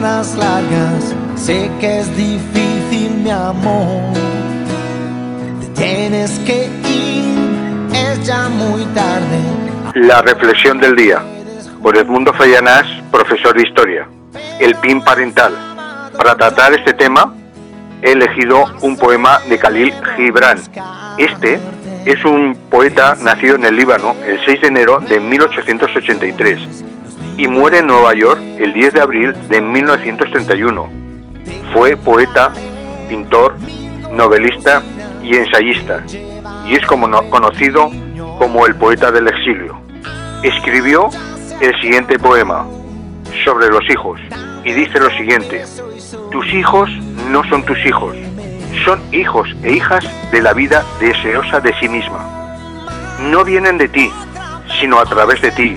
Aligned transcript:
más 0.00 0.34
largas. 0.36 1.14
Sé 1.36 1.70
que 1.80 2.00
es 2.00 2.16
difícil, 2.16 3.10
mi 3.22 3.30
amor. 3.30 4.14
Te 5.60 5.66
tienes 5.80 6.38
que 6.40 6.66
ir, 6.66 7.94
es 7.94 8.26
ya 8.26 8.48
muy 8.48 8.84
tarde. 8.86 9.38
La 9.94 10.22
reflexión 10.22 10.80
del 10.80 10.96
día. 10.96 11.22
Por 11.82 11.96
Edmundo 11.96 12.32
Fallanás, 12.32 12.86
profesor 13.10 13.54
de 13.54 13.62
historia. 13.62 14.08
El 14.60 14.74
PIN 14.76 15.02
parental. 15.02 15.52
Para 16.16 16.36
tratar 16.36 16.72
este 16.74 16.92
tema, 16.94 17.34
he 18.02 18.12
elegido 18.12 18.64
un 18.82 18.96
poema 18.96 19.40
de 19.48 19.58
Khalil 19.58 19.92
Gibran. 20.16 20.58
Este 21.18 21.60
es 22.06 22.24
un 22.24 22.56
poeta 22.70 23.16
nacido 23.20 23.56
en 23.56 23.64
el 23.64 23.76
Líbano 23.76 24.14
el 24.24 24.38
6 24.44 24.60
de 24.60 24.68
enero 24.68 25.00
de 25.00 25.18
1883 25.18 26.84
y 27.36 27.48
muere 27.48 27.78
en 27.78 27.88
Nueva 27.88 28.14
York 28.14 28.40
el 28.58 28.72
10 28.72 28.92
de 28.94 29.00
abril 29.00 29.34
de 29.48 29.60
1931. 29.60 30.88
Fue 31.74 31.96
poeta, 31.96 32.52
pintor, 33.08 33.56
novelista 34.12 34.84
y 35.20 35.34
ensayista 35.34 36.04
y 36.64 36.76
es 36.76 36.86
como 36.86 37.08
conocido 37.28 37.90
como 38.38 38.66
el 38.66 38.76
poeta 38.76 39.10
del 39.10 39.26
exilio. 39.26 39.76
Escribió 40.44 41.08
el 41.60 41.74
siguiente 41.80 42.20
poema 42.20 42.68
sobre 43.44 43.66
los 43.66 43.82
hijos 43.90 44.20
y 44.64 44.72
dice 44.72 45.00
lo 45.00 45.10
siguiente, 45.10 45.64
tus 46.30 46.46
hijos 46.54 46.88
no 47.30 47.42
son 47.48 47.64
tus 47.64 47.84
hijos, 47.84 48.14
son 48.84 49.00
hijos 49.12 49.48
e 49.62 49.72
hijas 49.72 50.04
de 50.30 50.42
la 50.42 50.52
vida 50.52 50.84
deseosa 51.00 51.60
de 51.60 51.74
sí 51.80 51.88
misma. 51.88 52.18
No 53.20 53.44
vienen 53.44 53.78
de 53.78 53.88
ti, 53.88 54.12
sino 54.80 54.98
a 54.98 55.06
través 55.06 55.40
de 55.40 55.50
ti, 55.50 55.76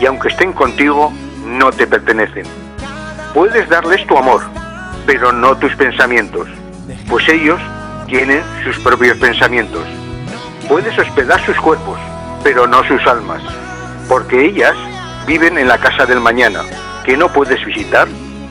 y 0.00 0.06
aunque 0.06 0.28
estén 0.28 0.52
contigo, 0.52 1.12
no 1.44 1.70
te 1.70 1.86
pertenecen. 1.86 2.44
Puedes 3.34 3.68
darles 3.68 4.06
tu 4.06 4.16
amor, 4.16 4.42
pero 5.06 5.32
no 5.32 5.56
tus 5.56 5.74
pensamientos, 5.76 6.48
pues 7.08 7.28
ellos 7.28 7.60
tienen 8.06 8.42
sus 8.64 8.78
propios 8.78 9.16
pensamientos. 9.18 9.84
Puedes 10.68 10.96
hospedar 10.98 11.40
sus 11.44 11.56
cuerpos, 11.60 11.98
pero 12.42 12.66
no 12.66 12.84
sus 12.84 13.04
almas, 13.06 13.42
porque 14.08 14.44
ellas 14.44 14.74
viven 15.26 15.58
en 15.58 15.68
la 15.68 15.78
casa 15.78 16.06
del 16.06 16.20
mañana, 16.20 16.62
que 17.04 17.16
no 17.16 17.32
puedes 17.32 17.64
visitar 17.64 18.08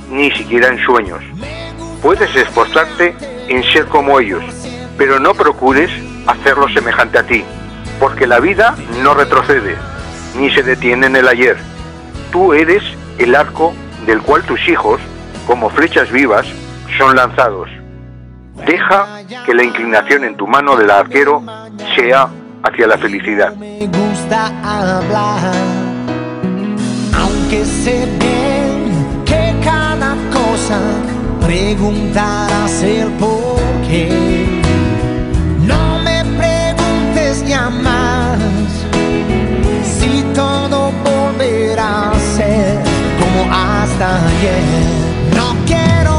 ni 0.10 0.32
siquiera 0.32 0.68
en 0.68 0.84
sueños. 0.84 1.24
Puedes 2.02 2.36
esforzarte 2.36 3.16
ser 3.72 3.86
como 3.88 4.20
ellos, 4.20 4.44
pero 4.98 5.20
no 5.20 5.34
procures 5.34 5.90
hacerlo 6.28 6.68
semejante 6.70 7.18
a 7.18 7.24
ti, 7.24 7.44
porque 8.00 8.28
la 8.28 8.40
vida 8.40 8.76
no 9.04 9.14
retrocede, 9.14 9.76
ni 10.38 10.52
se 10.52 10.64
detiene 10.64 11.08
en 11.08 11.16
el 11.16 11.28
ayer. 11.28 11.58
Tú 12.32 12.54
eres 12.54 12.84
el 13.18 13.36
arco 13.36 13.74
del 14.06 14.22
cual 14.22 14.44
tus 14.44 14.68
hijos, 14.68 15.00
como 15.48 15.70
flechas 15.70 16.12
vivas, 16.12 16.46
son 16.98 17.16
lanzados. 17.16 17.70
Deja 18.66 19.08
que 19.46 19.54
la 19.54 19.64
inclinación 19.64 20.24
en 20.24 20.36
tu 20.36 20.48
mano 20.48 20.76
del 20.76 20.92
arquero 20.92 21.44
sea 21.96 22.28
hacia 22.64 22.88
la 22.88 22.98
felicidad. 22.98 23.56
Me 23.56 23.88
gusta 23.88 24.48
hablar, 24.64 25.54
aunque 27.18 27.66
sé 27.66 28.06
bien 28.20 29.24
que 29.26 29.56
cada 29.64 30.16
cosa 30.32 30.80
preguntarás 31.42 32.84
el 32.84 33.10
por 33.14 33.51
no 33.92 34.00
me 36.00 36.24
preguntes 36.38 37.46
ya 37.46 37.70
más 37.70 38.40
si 39.84 40.24
todo 40.34 40.94
volverá 41.04 42.12
a 42.12 42.20
ser 42.38 42.80
como 43.20 43.54
hasta 43.54 44.16
ayer. 44.16 44.64
No 45.36 45.54
quiero 45.66 46.11